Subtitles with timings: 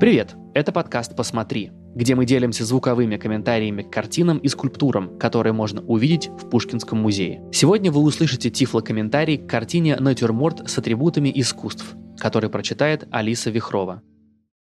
[0.00, 0.34] Привет!
[0.54, 6.28] Это подкаст «Посмотри», где мы делимся звуковыми комментариями к картинам и скульптурам, которые можно увидеть
[6.28, 7.42] в Пушкинском музее.
[7.52, 14.00] Сегодня вы услышите тифло-комментарий к картине «Натюрморт с атрибутами искусств», который прочитает Алиса Вихрова.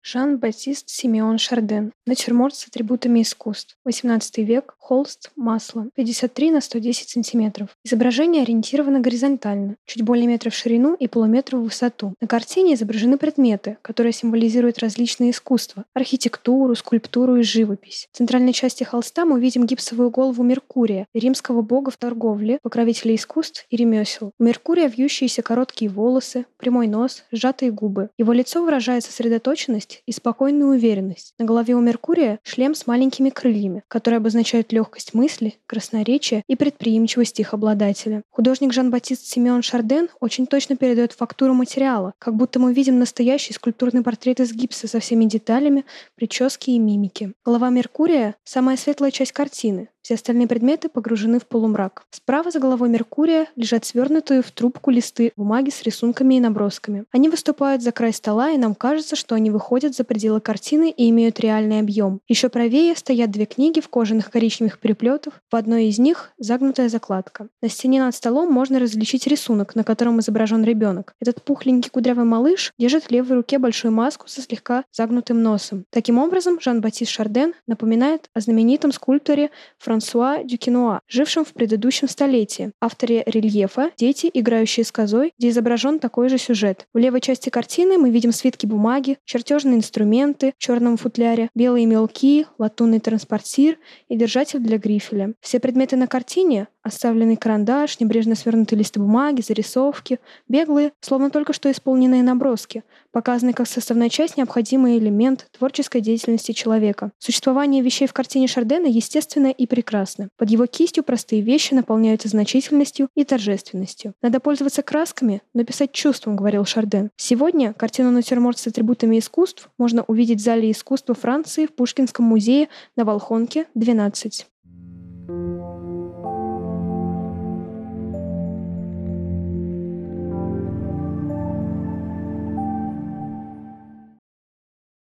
[0.04, 1.94] Жан-Батист Симеон Шарден.
[2.08, 3.78] Натюрморт с атрибутами искусств.
[3.86, 4.74] 18 век.
[4.80, 5.32] Холст.
[5.36, 5.88] Масло.
[5.96, 7.70] 53 на 110 сантиметров.
[7.86, 12.16] Изображение ориентировано горизонтально, чуть более метра в ширину и полуметра в высоту.
[12.20, 18.08] На картине изображены предметы, которые символизируют различные искусства– архитектуру, скульптуру и живопись.
[18.12, 23.66] В центральной части холста мы увидим гипсовую голову Меркурия, римского бога в торговле, покровителя искусств
[23.70, 24.32] и ремесел.
[24.40, 28.10] У Меркурия вьющиеся короткие волосы, прямой нос, сжатые губы.
[28.18, 31.34] Его лицо выражает сосредоточенность легкость и спокойную уверенность.
[31.38, 37.40] На голове у Меркурия шлем с маленькими крыльями, которые обозначают легкость мысли, красноречие и предприимчивость
[37.40, 38.24] их обладателя.
[38.30, 44.04] Художник Жан-Батист Симеон Шарден очень точно передает фактуру материала, как будто мы видим настоящий скульптурный
[44.04, 45.86] портрет из гипса со всеми деталями,
[46.16, 47.34] прически и мимики.
[47.46, 52.04] Голова Меркурия– самая светлая часть картины, все остальные предметы погружены в полумрак.
[52.12, 57.06] Справа за головой Меркурия лежат свернутые в трубку листы бумаги с рисунками и набросками.
[57.12, 61.10] Они выступают за край стола, и нам кажется, что они выходят за пределы картины и
[61.10, 62.20] имеют реальный объем.
[62.28, 65.42] Еще правее стоят две книги в кожаных коричневых переплетах.
[65.52, 67.48] В одной из них загнутая закладка.
[67.62, 71.14] На стене над столом можно различить рисунок, на котором изображен ребенок.
[71.20, 75.86] Этот пухленький кудрявый малыш держит в левой руке большую маску со слегка загнутым носом.
[75.90, 79.52] Таким образом, Жан-Батист Шарден напоминает о знаменитом скульпторе
[79.92, 86.30] Франсуа Дюкинуа, жившем в предыдущем столетии, авторе рельефа «Дети, играющие с козой», где изображен такой
[86.30, 86.88] же сюжет.
[86.94, 92.46] В левой части картины мы видим свитки бумаги, чертежные инструменты в черном футляре, белые мелки,
[92.58, 95.34] латунный транспортир и держатель для грифеля.
[95.42, 101.70] Все предметы на картине Оставленный карандаш, небрежно свернутые листы бумаги, зарисовки, беглые, словно только что
[101.70, 107.12] исполненные наброски, показаны как составная часть, необходимый элемент творческой деятельности человека.
[107.20, 110.30] Существование вещей в картине Шардена естественно и прекрасно.
[110.38, 114.14] Под его кистью простые вещи наполняются значительностью и торжественностью.
[114.24, 117.12] Надо пользоваться красками, но писать чувством, говорил Шарден.
[117.16, 122.70] Сегодня картину «Натюрморт с атрибутами искусств» можно увидеть в Зале искусства Франции в Пушкинском музее
[122.96, 124.48] на Волхонке, 12.